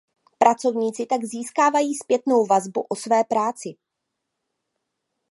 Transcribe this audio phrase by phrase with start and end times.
[0.37, 3.75] Pracovníci tak získávají zpětnou vazbu o své práci.